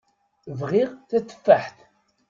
[0.59, 1.77] Bɣiɣ tateffaḥt.